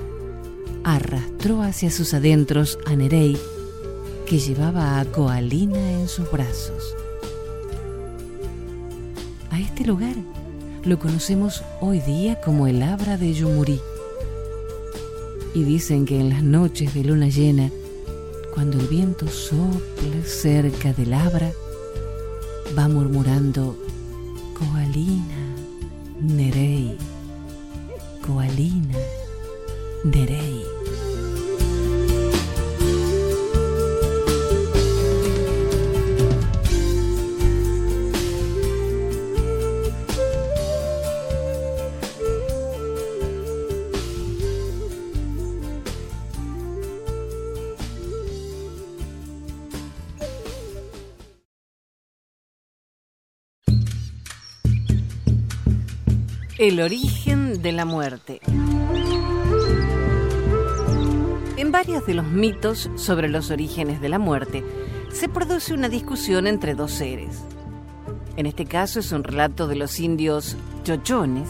arrastró 0.85 1.62
hacia 1.62 1.91
sus 1.91 2.12
adentros 2.12 2.79
a 2.87 2.97
Nerey, 2.97 3.37
que 4.26 4.38
llevaba 4.38 4.99
a 4.99 5.05
Coalina 5.05 5.93
en 5.93 6.09
sus 6.09 6.31
brazos. 6.31 6.97
A 9.50 9.61
este 9.61 9.85
lugar 9.85 10.17
lo 10.85 10.99
conocemos 10.99 11.62
hoy 11.81 12.00
día 12.00 12.41
como 12.41 12.67
el 12.67 12.83
Abra 12.83 13.17
de 13.17 13.33
Yumurí. 13.33 13.81
Y 15.55 15.62
dicen 15.62 16.07
que 16.07 16.19
en 16.19 16.31
las 16.31 16.43
noches 16.43 16.95
de 16.95 17.05
luna 17.05 17.29
llena, 17.29 17.71
cuando 18.52 18.78
el 18.78 18.87
viento 18.87 19.26
sopla 19.28 20.23
cerca 20.25 20.92
del 20.92 21.14
abra, 21.14 21.50
va 22.78 22.87
murmurando, 22.88 23.76
Coalina, 24.59 25.56
Nerei, 26.21 26.97
Coalina, 28.25 28.99
Nerei. 30.04 30.82
El 56.59 56.80
origen 56.80 57.62
de 57.62 57.73
la 57.73 57.87
muerte. 57.87 58.40
En 61.56 61.73
varios 61.73 62.06
de 62.06 62.12
los 62.12 62.26
mitos 62.26 62.90
sobre 62.94 63.30
los 63.30 63.50
orígenes 63.50 64.02
de 64.02 64.11
la 64.11 64.18
muerte 64.18 64.62
se 65.11 65.30
produce 65.30 65.73
una 65.73 65.88
discusión 65.88 66.47
entre 66.47 66.75
dos 66.75 66.92
seres. 66.92 67.42
En 68.37 68.44
este 68.44 68.66
caso 68.66 69.00
es 69.00 69.12
un 69.12 69.25
relato 69.25 69.66
de 69.66 69.76
los 69.76 69.99
indios 69.99 70.59
chochones, 70.85 71.49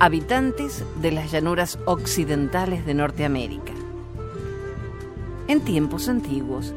habitantes 0.00 0.84
de 1.00 1.12
las 1.12 1.30
llanuras 1.30 1.78
occidentales 1.84 2.84
de 2.84 2.94
Norteamérica. 2.94 3.72
En 5.46 5.60
tiempos 5.60 6.08
antiguos, 6.08 6.74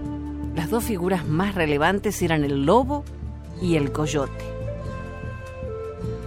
las 0.55 0.69
dos 0.69 0.83
figuras 0.83 1.27
más 1.27 1.55
relevantes 1.55 2.21
eran 2.21 2.43
el 2.43 2.65
lobo 2.65 3.03
y 3.59 3.75
el 3.75 3.91
coyote 3.91 4.54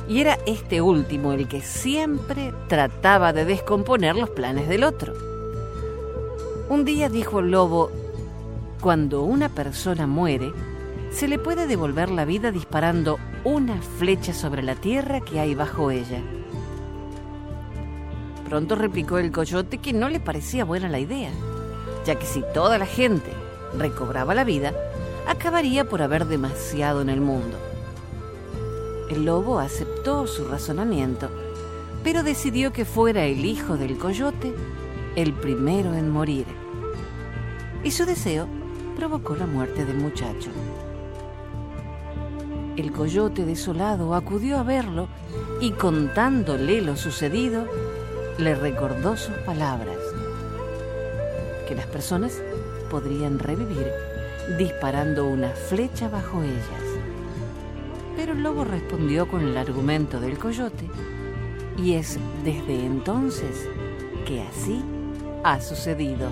y 0.09 0.21
era 0.21 0.39
este 0.47 0.81
último 0.81 1.33
el 1.33 1.47
que 1.49 1.61
siempre 1.61 2.53
trataba 2.67 3.33
de 3.33 3.45
descomponer 3.45 4.17
los 4.17 4.31
planes 4.31 4.67
del 4.69 4.85
otro. 4.85 5.13
Un 6.71 6.85
día 6.85 7.11
dijo 7.11 7.41
el 7.41 7.51
lobo, 7.51 7.91
cuando 8.81 9.23
una 9.23 9.51
persona 9.51 10.07
muere, 10.07 10.53
se 11.11 11.29
le 11.29 11.39
puede 11.39 11.67
devolver 11.67 12.11
la 12.11 12.25
vida 12.25 12.51
disparando 12.51 13.19
una 13.45 13.81
flecha 13.81 14.33
sobre 14.33 14.63
la 14.63 14.75
tierra 14.75 15.21
que 15.21 15.41
hay 15.41 15.55
bajo 15.55 15.91
ella. 15.91 16.23
Pronto 18.49 18.77
replicó 18.77 19.19
el 19.19 19.31
coyote 19.31 19.77
que 19.77 19.93
no 19.93 20.09
le 20.09 20.21
parecía 20.21 20.65
buena 20.65 20.89
la 20.89 21.01
idea, 21.01 21.31
ya 22.07 22.15
que 22.15 22.25
si 22.25 22.43
toda 22.55 22.79
la 22.79 22.87
gente 22.87 23.31
recobraba 23.77 24.35
la 24.35 24.45
vida, 24.45 24.73
acabaría 25.27 25.85
por 25.85 26.01
haber 26.01 26.25
demasiado 26.25 27.03
en 27.03 27.11
el 27.11 27.21
mundo. 27.21 27.68
El 29.11 29.25
lobo 29.25 29.59
aceptó 29.59 30.27
su 30.27 30.47
razonamiento, 30.47 31.31
pero 32.05 32.23
decidió 32.23 32.73
que 32.73 32.85
fuera 32.85 33.25
el 33.25 33.45
hijo 33.45 33.77
del 33.77 33.99
coyote 33.99 34.55
el 35.17 35.33
primero 35.33 35.95
en 35.95 36.11
morir. 36.11 36.47
Y 37.83 37.91
su 37.91 38.05
deseo 38.05 38.47
provocó 38.97 39.35
la 39.35 39.47
muerte 39.47 39.85
del 39.85 39.97
muchacho. 39.97 40.51
El 42.77 42.93
coyote 42.93 43.45
desolado 43.45 44.15
acudió 44.15 44.59
a 44.59 44.63
verlo 44.63 45.09
y 45.61 45.73
contándole 45.73 46.81
lo 46.81 46.97
sucedido, 46.97 47.67
le 48.39 48.55
recordó 48.55 49.17
sus 49.17 49.35
palabras, 49.39 49.97
que 51.67 51.75
las 51.75 51.87
personas 51.87 52.41
podrían 52.91 53.39
revivir 53.39 53.87
disparando 54.57 55.27
una 55.27 55.51
flecha 55.51 56.09
bajo 56.09 56.43
ellas. 56.43 56.88
Pero 58.19 58.33
el 58.33 58.43
lobo 58.43 58.65
respondió 58.65 59.29
con 59.29 59.47
el 59.47 59.57
argumento 59.57 60.19
del 60.19 60.39
coyote 60.39 60.91
y 61.77 61.93
es 61.93 62.19
desde 62.43 62.85
entonces 62.85 63.69
que 64.27 64.43
así 64.43 64.83
ha 65.45 65.61
sucedido. 65.61 66.29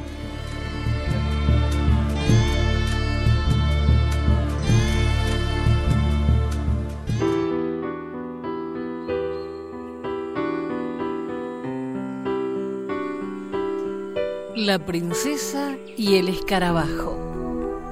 La 14.57 14.85
princesa 14.85 15.77
y 15.97 16.17
el 16.17 16.31
escarabajo. 16.31 17.17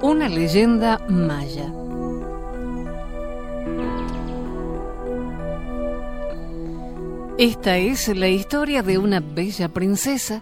Una 0.02 0.28
leyenda 0.28 0.98
maya. 1.08 1.72
Esta 7.36 7.78
es 7.78 8.06
la 8.16 8.28
historia 8.28 8.84
de 8.84 8.96
una 8.96 9.18
bella 9.18 9.68
princesa 9.68 10.40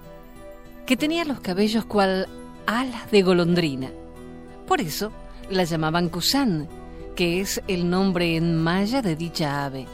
que 0.85 0.95
tenía 0.95 1.25
los 1.25 1.41
cabellos 1.41 1.87
cual 1.87 2.29
alas 2.67 3.11
de 3.11 3.23
golondrina. 3.23 3.89
Por 4.69 4.83
eso 4.83 5.11
la 5.49 5.65
llamaban 5.65 6.11
Kusan, 6.11 6.69
que 7.17 7.41
es 7.41 7.63
el 7.67 7.89
nombre 7.89 8.37
en 8.37 8.57
maya 8.57 9.01
de 9.01 9.17
dicha 9.17 9.65
ave. 9.65 9.87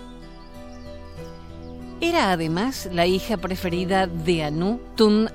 Era 2.01 2.33
además 2.33 2.89
la 2.93 3.07
hija 3.07 3.37
preferida 3.37 4.09
de 4.09 4.43
Anu 4.43 4.81
Tun 4.97 5.31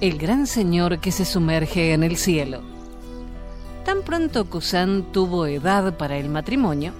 el 0.00 0.16
gran 0.16 0.46
señor 0.46 1.00
que 1.00 1.10
se 1.10 1.24
sumerge 1.24 1.92
en 1.92 2.04
el 2.04 2.16
cielo. 2.16 2.62
Tan 3.84 4.02
pronto 4.02 4.44
Kusan 4.44 5.10
tuvo 5.10 5.46
edad 5.46 5.96
para 5.96 6.18
el 6.18 6.28
matrimonio, 6.28 6.92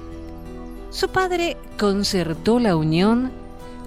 su 0.91 1.09
padre 1.09 1.57
concertó 1.79 2.59
la 2.59 2.77
unión 2.77 3.31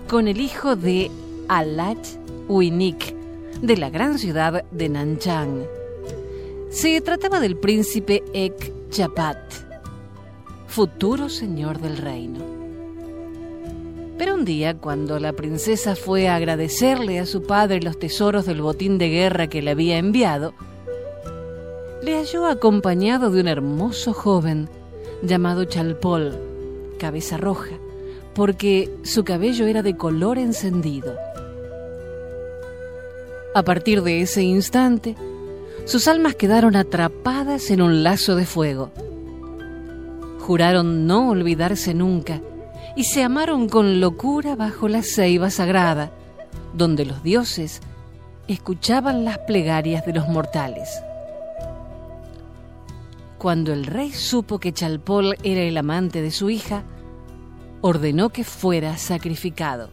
con 0.08 0.28
el 0.28 0.40
hijo 0.40 0.76
de 0.76 1.10
Alach 1.48 2.08
Winik, 2.48 3.16
de 3.62 3.78
la 3.78 3.90
gran 3.90 4.20
ciudad 4.20 4.64
de 4.72 4.90
Nanchang. 4.90 5.64
Se 6.70 7.02
trataba 7.02 7.40
del 7.40 7.58
príncipe 7.58 8.24
Ek 8.34 8.74
Chapat, 8.90 9.38
futuro 10.68 11.30
señor 11.30 11.80
del 11.80 11.98
reino. 11.98 12.40
Pero 14.18 14.36
un 14.36 14.46
día, 14.46 14.78
cuando 14.78 15.20
la 15.20 15.34
princesa 15.34 15.96
fue 15.96 16.28
a 16.28 16.36
agradecerle 16.36 17.20
a 17.20 17.26
su 17.26 17.42
padre 17.42 17.82
los 17.82 17.98
tesoros 17.98 18.46
del 18.46 18.62
botín 18.62 19.00
de 19.00 19.10
guerra 19.10 19.48
que 19.48 19.64
le 19.64 19.72
había 19.72 19.98
enviado, 19.98 20.54
le 22.04 22.18
halló 22.18 22.46
acompañado 22.46 23.32
de 23.32 23.42
un 23.42 23.48
hermoso 23.48 24.14
joven 24.14 24.70
llamado 25.24 25.66
Chalpol, 25.66 26.51
cabeza 27.02 27.36
roja, 27.38 27.80
porque 28.36 28.92
su 29.02 29.24
cabello 29.24 29.66
era 29.66 29.82
de 29.82 29.98
color 29.98 30.38
encendido. 30.38 31.16
A 33.56 33.64
partir 33.64 34.04
de 34.04 34.22
ese 34.22 34.44
instante, 34.44 35.16
sus 35.86 36.08
almas 36.08 36.36
quedaron 36.36 36.76
atrapadas 36.76 37.72
en 37.72 37.82
un 37.82 38.04
lazo 38.04 38.36
de 38.36 38.46
fuego. 38.46 38.92
Juraron 40.42 41.08
no 41.08 41.30
olvidarse 41.30 41.96
nunca 41.96 42.40
y 42.96 43.06
se 43.06 43.24
amaron 43.24 43.68
con 43.68 44.00
locura 44.00 44.56
bajo 44.56 44.88
la 44.88 45.02
ceiba 45.02 45.50
sagrada, 45.50 46.12
donde 46.76 47.04
los 47.06 47.24
dioses 47.24 47.82
escuchaban 48.48 49.26
las 49.26 49.40
plegarias 49.40 50.06
de 50.06 50.14
los 50.14 50.28
mortales. 50.28 50.88
Cuando 53.42 53.74
el 53.74 53.88
rey 53.88 54.12
supo 54.12 54.60
que 54.60 54.72
Chalpol 54.72 55.36
era 55.42 55.62
el 55.62 55.76
amante 55.76 56.22
de 56.22 56.30
su 56.30 56.52
hija, 56.52 56.84
ordenó 57.82 58.30
que 58.30 58.44
fuera 58.44 58.98
sacrificado. 58.98 59.90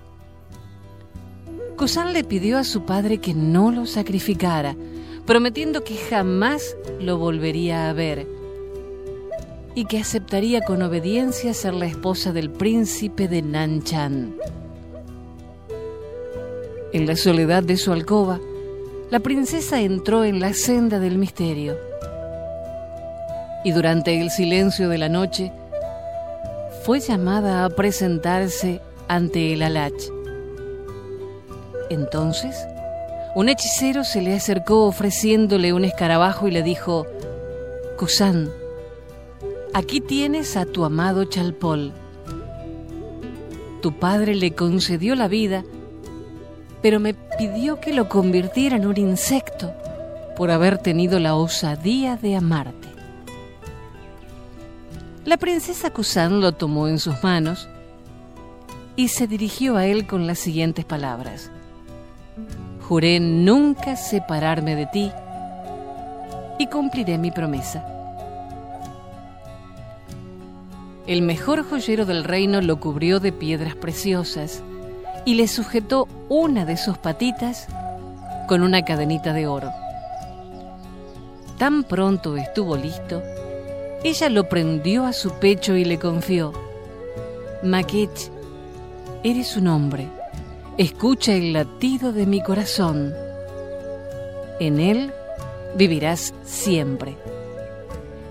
Kusan 1.79 2.13
le 2.13 2.25
pidió 2.25 2.59
a 2.59 2.65
su 2.65 2.85
padre 2.85 3.23
que 3.23 3.33
no 3.33 3.73
lo 3.73 3.87
sacrificara, 3.87 4.77
prometiendo 5.25 5.83
que 5.83 5.97
jamás 5.97 6.77
lo 7.01 7.17
volvería 7.17 7.89
a 7.89 7.95
ver 7.95 8.27
y 9.75 9.87
que 9.87 9.99
aceptaría 9.99 10.61
con 10.61 10.83
obediencia 10.83 11.55
ser 11.55 11.73
la 11.73 11.87
esposa 11.87 12.35
del 12.35 12.51
príncipe 12.51 13.29
de 13.29 13.41
Nanchan. 13.41 14.37
En 16.93 17.07
la 17.07 17.17
soledad 17.17 17.63
de 17.63 17.79
su 17.79 17.93
alcoba, 17.93 18.41
la 19.11 19.21
princesa 19.21 19.81
entró 19.81 20.25
en 20.25 20.39
la 20.39 20.53
senda 20.53 20.99
del 20.99 21.17
misterio 21.17 21.88
y 23.65 23.73
durante 23.73 24.21
el 24.21 24.31
silencio 24.31 24.89
de 24.89 24.99
la 24.99 25.09
noche 25.09 25.53
fue 26.85 27.01
llamada 27.01 27.65
a 27.65 27.71
presentarse 27.71 28.81
ante 29.09 29.53
el 29.53 29.63
alach. 29.63 29.95
Entonces, 31.91 32.57
un 33.35 33.49
hechicero 33.49 34.05
se 34.05 34.23
le 34.23 34.35
acercó 34.35 34.87
ofreciéndole 34.87 35.73
un 35.73 35.85
escarabajo 35.85 36.49
y 36.49 36.51
le 36.51 36.63
dijo, 36.63 37.07
Kusan, 37.97 38.51
aquí 39.75 40.01
tienes 40.01 40.57
a 40.57 40.67
tu 40.67 40.85
amado 40.85 41.25
Chalpol. 41.25 41.93
Tu 43.83 43.99
padre 43.99 44.35
le 44.35 44.53
concedió 44.53 45.15
la 45.15 45.29
vida, 45.29 45.65
pero 46.83 47.01
me 47.01 47.15
pidió 47.15 47.81
que 47.81 47.93
lo 47.93 48.09
convirtiera 48.09 48.77
en 48.77 48.87
un 48.87 48.97
insecto 48.97 49.73
por 50.37 50.51
haber 50.51 50.79
tenido 50.79 51.19
la 51.19 51.35
osadía 51.35 52.17
de 52.17 52.37
amarte. 52.37 52.98
La 55.29 55.37
princesa 55.37 55.91
Kusan 55.91 56.41
lo 56.41 56.53
tomó 56.53 56.89
en 56.89 56.99
sus 56.99 57.23
manos 57.23 57.69
y 58.97 59.09
se 59.09 59.27
dirigió 59.27 59.77
a 59.77 59.85
él 59.85 60.07
con 60.07 60.27
las 60.27 60.39
siguientes 60.39 60.87
palabras. 60.87 61.51
Juré 62.89 63.21
nunca 63.21 63.97
separarme 63.97 64.75
de 64.75 64.87
ti 64.87 65.13
y 66.59 66.67
cumpliré 66.69 67.19
mi 67.19 67.31
promesa. 67.31 67.87
El 71.07 71.21
mejor 71.21 71.63
joyero 71.63 72.07
del 72.07 72.25
reino 72.25 72.63
lo 72.63 72.81
cubrió 72.81 73.21
de 73.21 73.31
piedras 73.31 73.75
preciosas 73.75 74.63
y 75.27 75.35
le 75.35 75.47
sujetó 75.47 76.09
una 76.31 76.65
de 76.65 76.79
sus 76.79 76.97
patitas 76.97 77.67
con 78.47 78.63
una 78.63 78.83
cadenita 78.83 79.35
de 79.35 79.47
oro. 79.47 79.71
Tan 81.59 81.85
pronto 81.85 82.35
estuvo 82.39 82.79
listo, 82.79 83.23
ella 84.05 84.29
lo 84.29 84.49
prendió 84.49 85.05
a 85.05 85.13
su 85.13 85.33
pecho 85.33 85.77
y 85.77 85.85
le 85.85 85.99
confió, 85.99 86.53
Maquech, 87.63 88.31
eres 89.25 89.57
un 89.57 89.67
hombre, 89.67 90.09
escucha 90.77 91.35
el 91.35 91.53
latido 91.53 92.13
de 92.13 92.27
mi 92.27 92.41
corazón. 92.43 93.13
En 94.61 94.79
él 94.79 95.13
vivirás 95.77 96.33
siempre. 96.45 97.17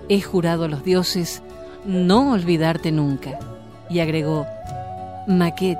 He 0.08 0.22
jurado 0.22 0.64
a 0.64 0.68
los 0.68 0.84
dioses 0.84 1.42
no 1.84 2.32
olvidarte 2.32 2.90
nunca. 2.90 3.38
Y 3.90 4.00
agregó, 4.00 4.46
Maquech, 5.26 5.78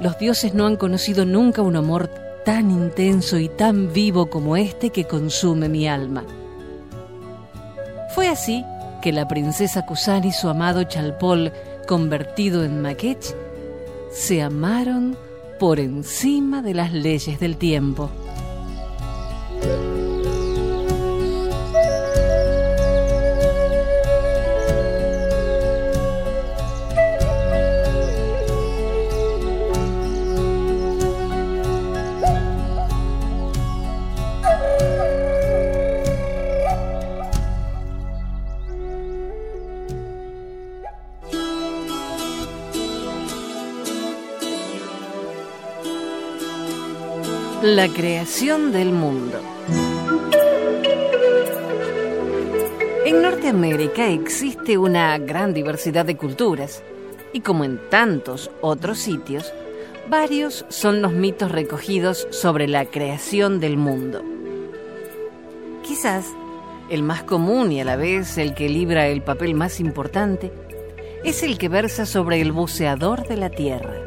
los 0.00 0.18
dioses 0.18 0.54
no 0.54 0.66
han 0.66 0.76
conocido 0.76 1.24
nunca 1.24 1.62
un 1.62 1.76
amor 1.76 2.08
tan 2.44 2.70
intenso 2.70 3.38
y 3.38 3.48
tan 3.48 3.92
vivo 3.92 4.26
como 4.26 4.56
este 4.56 4.90
que 4.90 5.04
consume 5.04 5.68
mi 5.68 5.88
alma. 5.88 6.24
Fue 8.14 8.28
así 8.28 8.64
que 9.00 9.12
la 9.12 9.28
princesa 9.28 9.86
Kusan 9.86 10.24
y 10.24 10.32
su 10.32 10.48
amado 10.48 10.84
Chalpol, 10.84 11.52
convertido 11.86 12.64
en 12.64 12.82
Maquech, 12.82 13.34
se 14.12 14.42
amaron 14.42 15.16
por 15.58 15.80
encima 15.80 16.62
de 16.62 16.74
las 16.74 16.92
leyes 16.92 17.40
del 17.40 17.56
tiempo. 17.56 18.10
La 47.62 47.88
creación 47.88 48.70
del 48.70 48.92
mundo. 48.92 49.40
En 53.06 53.22
Norteamérica 53.22 54.08
existe 54.08 54.76
una 54.76 55.16
gran 55.18 55.54
diversidad 55.54 56.04
de 56.04 56.18
culturas 56.18 56.82
y 57.32 57.40
como 57.40 57.64
en 57.64 57.80
tantos 57.88 58.50
otros 58.60 58.98
sitios, 58.98 59.52
varios 60.08 60.66
son 60.68 61.00
los 61.00 61.12
mitos 61.12 61.50
recogidos 61.50 62.28
sobre 62.30 62.68
la 62.68 62.84
creación 62.84 63.58
del 63.58 63.78
mundo. 63.78 64.22
Quizás 65.82 66.26
el 66.90 67.02
más 67.02 67.22
común 67.22 67.72
y 67.72 67.80
a 67.80 67.84
la 67.84 67.96
vez 67.96 68.36
el 68.36 68.54
que 68.54 68.68
libra 68.68 69.08
el 69.08 69.22
papel 69.22 69.54
más 69.54 69.80
importante 69.80 70.52
es 71.24 71.42
el 71.42 71.56
que 71.56 71.68
versa 71.68 72.04
sobre 72.04 72.40
el 72.42 72.52
buceador 72.52 73.26
de 73.26 73.36
la 73.36 73.48
tierra. 73.48 74.05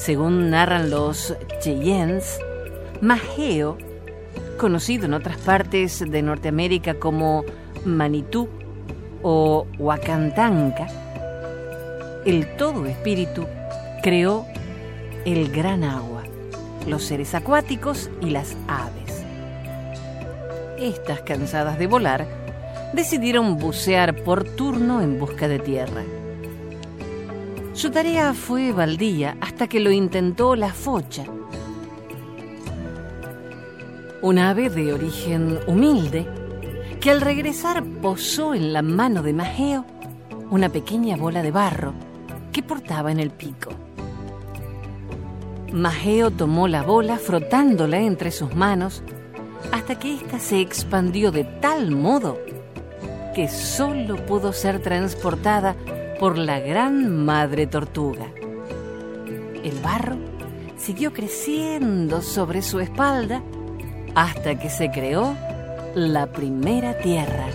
Según 0.00 0.48
narran 0.48 0.88
los 0.88 1.36
Cheyennes, 1.60 2.40
Mageo, 3.02 3.76
conocido 4.56 5.04
en 5.04 5.12
otras 5.12 5.36
partes 5.36 5.98
de 5.98 6.22
Norteamérica 6.22 6.94
como 6.94 7.44
Manitú 7.84 8.48
o 9.22 9.66
Huacantanca, 9.78 10.86
el 12.24 12.56
todo 12.56 12.86
espíritu 12.86 13.46
creó 14.02 14.46
el 15.26 15.52
gran 15.52 15.84
agua, 15.84 16.22
los 16.86 17.04
seres 17.04 17.34
acuáticos 17.34 18.08
y 18.22 18.30
las 18.30 18.56
aves. 18.68 19.22
Estas, 20.78 21.20
cansadas 21.20 21.78
de 21.78 21.86
volar, 21.86 22.26
decidieron 22.94 23.58
bucear 23.58 24.16
por 24.24 24.44
turno 24.44 25.02
en 25.02 25.18
busca 25.18 25.46
de 25.46 25.58
tierra. 25.58 26.04
Su 27.80 27.90
tarea 27.90 28.34
fue 28.34 28.72
baldía 28.72 29.38
hasta 29.40 29.66
que 29.66 29.80
lo 29.80 29.90
intentó 29.90 30.54
la 30.54 30.70
focha. 30.70 31.24
Una 34.20 34.50
ave 34.50 34.68
de 34.68 34.92
origen 34.92 35.58
humilde 35.66 36.28
que 37.00 37.10
al 37.10 37.22
regresar 37.22 37.82
posó 38.02 38.52
en 38.52 38.74
la 38.74 38.82
mano 38.82 39.22
de 39.22 39.32
Mageo 39.32 39.86
una 40.50 40.68
pequeña 40.68 41.16
bola 41.16 41.42
de 41.42 41.52
barro 41.52 41.94
que 42.52 42.62
portaba 42.62 43.12
en 43.12 43.18
el 43.18 43.30
pico. 43.30 43.70
Mageo 45.72 46.30
tomó 46.30 46.68
la 46.68 46.82
bola 46.82 47.16
frotándola 47.16 47.98
entre 48.00 48.30
sus 48.30 48.54
manos 48.54 49.02
hasta 49.72 49.98
que 49.98 50.16
ésta 50.16 50.38
se 50.38 50.60
expandió 50.60 51.32
de 51.32 51.44
tal 51.44 51.92
modo 51.92 52.38
que 53.34 53.48
solo 53.48 54.16
pudo 54.26 54.52
ser 54.52 54.82
transportada 54.82 55.76
por 56.20 56.36
la 56.36 56.60
gran 56.60 57.24
madre 57.24 57.66
tortuga. 57.66 58.26
El 59.64 59.78
barro 59.82 60.16
siguió 60.76 61.14
creciendo 61.14 62.20
sobre 62.20 62.60
su 62.60 62.78
espalda 62.78 63.42
hasta 64.14 64.58
que 64.58 64.68
se 64.68 64.90
creó 64.90 65.34
la 65.94 66.30
primera 66.30 66.98
tierra. 66.98 67.46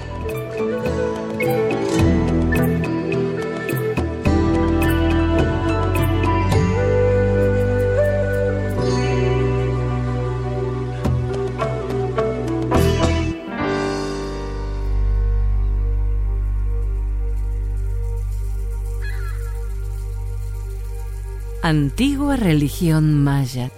Antigua 21.67 22.35
religión 22.35 23.23
maya. 23.23 23.71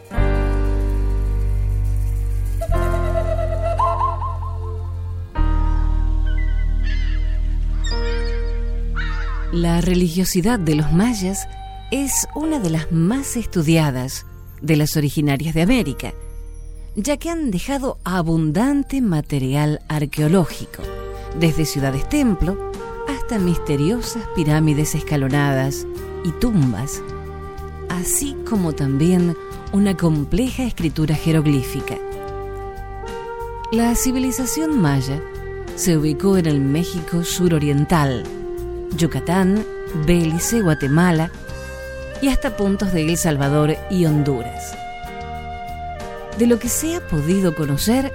La 9.54 9.80
religiosidad 9.80 10.60
de 10.60 10.76
los 10.76 10.91
mayas 10.91 11.47
es 11.89 12.28
una 12.36 12.60
de 12.60 12.71
las 12.71 12.91
más 12.91 13.38
estudiadas 13.38 14.26
de 14.62 14.76
las 14.76 14.97
originarias 14.97 15.56
de 15.56 15.62
América, 15.62 16.13
ya 16.97 17.15
que 17.15 17.30
han 17.30 17.52
dejado 17.52 18.00
abundante 18.04 19.00
material 19.00 19.80
arqueológico, 19.88 20.84
desde 21.39 21.63
ciudades 21.63 22.10
templo 22.10 22.69
hasta 23.08 23.39
misteriosas 23.39 24.28
pirámides 24.36 24.93
escalonadas 24.93 25.88
y 26.26 26.32
tumbas 26.32 27.02
así 27.89 28.36
como 28.50 28.73
también 28.73 29.36
una 29.71 29.95
compleja 29.95 30.63
escritura 30.63 31.15
jeroglífica. 31.15 31.97
La 33.71 33.95
civilización 33.95 34.80
maya 34.80 35.21
se 35.76 35.97
ubicó 35.97 36.38
en 36.38 36.45
el 36.45 36.62
México 36.62 37.23
suroriental, 37.23 38.23
Yucatán, 38.95 39.65
Belice, 40.06 40.62
Guatemala 40.62 41.32
y 42.21 42.30
hasta 42.30 42.56
puntos 42.56 42.93
de 42.93 43.06
El 43.06 43.17
Salvador 43.17 43.76
y 43.91 44.06
Honduras. 44.06 44.76
De 46.38 46.47
lo 46.47 46.60
que 46.60 46.69
se 46.69 46.95
ha 46.95 47.08
podido 47.08 47.56
conocer, 47.56 48.13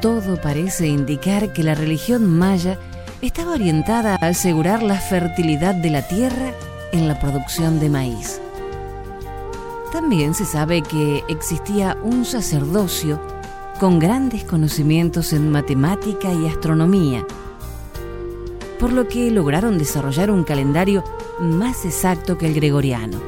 todo 0.00 0.40
parece 0.40 0.88
indicar 0.88 1.52
que 1.52 1.62
la 1.62 1.74
religión 1.74 2.26
maya 2.38 2.78
estaba 3.22 3.52
orientada 3.52 4.16
a 4.20 4.26
asegurar 4.26 4.82
la 4.82 4.96
fertilidad 4.96 5.74
de 5.74 5.90
la 5.90 6.06
tierra 6.06 6.52
en 6.92 7.08
la 7.08 7.18
producción 7.18 7.80
de 7.80 7.90
maíz. 7.90 8.40
También 9.92 10.34
se 10.34 10.44
sabe 10.44 10.82
que 10.82 11.24
existía 11.28 11.96
un 12.02 12.24
sacerdocio 12.24 13.20
con 13.80 13.98
grandes 13.98 14.44
conocimientos 14.44 15.32
en 15.32 15.50
matemática 15.50 16.32
y 16.32 16.46
astronomía, 16.46 17.26
por 18.78 18.92
lo 18.92 19.08
que 19.08 19.30
lograron 19.30 19.78
desarrollar 19.78 20.30
un 20.30 20.44
calendario 20.44 21.04
más 21.40 21.84
exacto 21.84 22.36
que 22.36 22.46
el 22.46 22.54
gregoriano. 22.54 23.18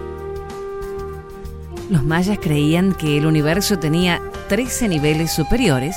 Los 1.89 2.05
mayas 2.05 2.39
creían 2.41 2.95
que 2.95 3.19
el 3.19 3.27
universo 3.27 3.79
tenía 3.79 4.21
13 4.49 4.89
niveles 4.89 5.33
superiores 5.33 5.97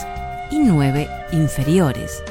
y 0.50 0.60
9 0.60 1.08
inferiores, 1.34 2.24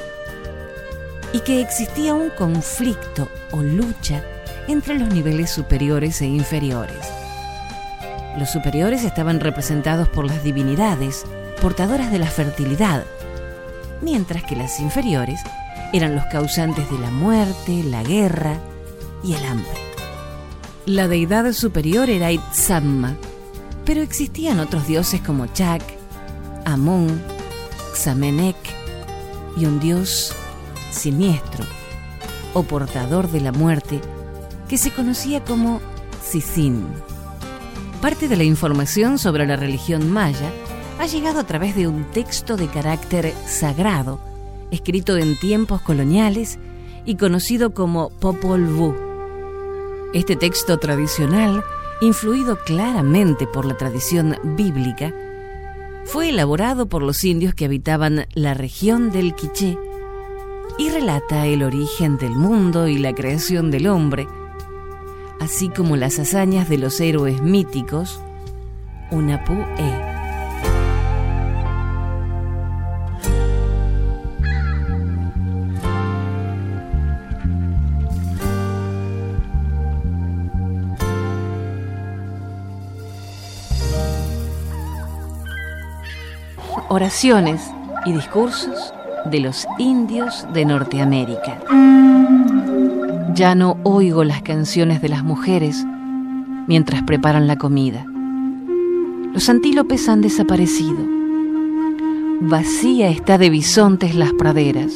y 1.33 1.40
que 1.40 1.61
existía 1.61 2.14
un 2.14 2.31
conflicto 2.31 3.29
o 3.51 3.62
lucha 3.62 4.23
entre 4.68 4.98
los 4.98 5.12
niveles 5.12 5.51
superiores 5.51 6.20
e 6.22 6.27
inferiores. 6.27 7.09
Los 8.38 8.51
superiores 8.51 9.05
estaban 9.05 9.40
representados 9.40 10.09
por 10.09 10.27
las 10.27 10.42
divinidades, 10.42 11.25
portadoras 11.61 12.11
de 12.11 12.18
la 12.18 12.27
fertilidad, 12.27 13.05
mientras 14.01 14.42
que 14.44 14.57
las 14.57 14.81
inferiores 14.81 15.40
eran 15.92 16.14
los 16.14 16.25
causantes 16.27 16.90
de 16.90 16.98
la 16.98 17.11
muerte, 17.11 17.83
la 17.85 18.03
guerra 18.03 18.57
y 19.22 19.35
el 19.35 19.44
hambre. 19.44 19.72
La 20.87 21.07
deidad 21.09 21.53
superior 21.53 22.09
era 22.09 22.33
Itzamma, 22.33 23.16
pero 23.85 24.01
existían 24.01 24.61
otros 24.61 24.87
dioses 24.87 25.20
como 25.20 25.46
Chak, 25.46 25.83
Amón, 26.64 27.22
Xamenek 27.94 28.57
y 29.57 29.66
un 29.66 29.79
dios 29.81 30.35
siniestro 30.90 31.64
o 32.55 32.62
portador 32.62 33.31
de 33.31 33.40
la 33.40 33.53
muerte 33.53 34.01
que 34.72 34.78
se 34.78 34.90
conocía 34.90 35.44
como 35.44 35.82
Sisin. 36.24 36.87
Parte 38.00 38.26
de 38.26 38.38
la 38.38 38.44
información 38.44 39.18
sobre 39.18 39.44
la 39.44 39.56
religión 39.56 40.11
maya 40.11 40.50
ha 40.98 41.04
llegado 41.04 41.40
a 41.40 41.46
través 41.46 41.76
de 41.76 41.87
un 41.87 42.04
texto 42.04 42.56
de 42.56 42.68
carácter 42.68 43.35
sagrado, 43.46 44.18
escrito 44.70 45.18
en 45.18 45.38
tiempos 45.38 45.82
coloniales 45.82 46.58
y 47.04 47.16
conocido 47.16 47.74
como 47.74 48.08
Popol 48.18 48.64
Vuh. 48.64 48.94
Este 50.14 50.37
texto 50.37 50.78
tradicional, 50.78 51.62
influido 52.00 52.58
claramente 52.64 53.46
por 53.46 53.66
la 53.66 53.76
tradición 53.76 54.38
bíblica, 54.56 55.12
fue 56.06 56.30
elaborado 56.30 56.87
por 56.87 57.02
los 57.02 57.22
indios 57.24 57.52
que 57.52 57.66
habitaban 57.66 58.24
la 58.32 58.54
región 58.54 59.11
del 59.11 59.35
Quiché 59.35 59.76
y 60.78 60.88
relata 60.88 61.46
el 61.46 61.62
origen 61.62 62.16
del 62.16 62.32
mundo 62.32 62.88
y 62.88 62.96
la 62.96 63.14
creación 63.14 63.70
del 63.70 63.87
hombre, 63.87 64.26
así 65.42 65.68
como 65.68 65.96
las 65.96 66.20
hazañas 66.20 66.68
de 66.68 66.78
los 66.78 67.00
héroes 67.00 67.42
míticos 67.42 68.20
Unapu-e. 69.11 70.12
Oraciones 86.88 87.61
y 88.07 88.12
discursos 88.12 88.94
de 89.24 89.40
los 89.40 89.66
indios 89.78 90.46
de 90.52 90.64
Norteamérica. 90.66 91.59
Ya 93.42 93.57
no 93.57 93.76
oigo 93.83 94.22
las 94.22 94.40
canciones 94.40 95.02
de 95.02 95.09
las 95.09 95.24
mujeres 95.24 95.85
mientras 96.68 97.02
preparan 97.02 97.48
la 97.48 97.57
comida. 97.57 98.07
Los 99.35 99.48
antílopes 99.48 100.09
han 100.09 100.20
desaparecido. 100.20 100.98
Vacía 102.40 103.09
está 103.09 103.38
de 103.38 103.50
bisontes 103.50 104.14
las 104.14 104.33
praderas. 104.33 104.92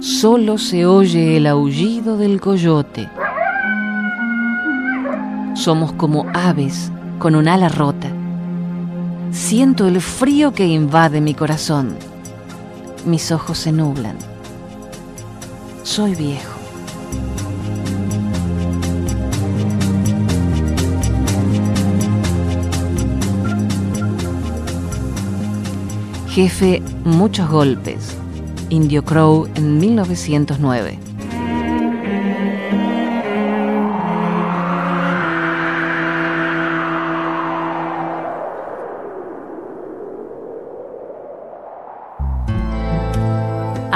Solo 0.00 0.56
se 0.56 0.86
oye 0.86 1.36
el 1.36 1.46
aullido 1.46 2.16
del 2.16 2.40
coyote. 2.40 3.06
Somos 5.52 5.92
como 5.92 6.24
aves 6.32 6.90
con 7.18 7.34
un 7.34 7.48
ala 7.48 7.68
rota. 7.68 8.08
Siento 9.30 9.86
el 9.88 10.00
frío 10.00 10.54
que 10.54 10.66
invade 10.68 11.20
mi 11.20 11.34
corazón. 11.34 11.96
Mis 13.04 13.30
ojos 13.30 13.58
se 13.58 13.72
nublan. 13.72 14.16
Soy 15.82 16.14
viejo. 16.14 16.61
Jefe 26.34 26.82
Muchos 27.04 27.50
Golpes, 27.50 28.16
Indio 28.70 29.04
Crow 29.04 29.48
en 29.54 29.78
1909. 29.78 31.11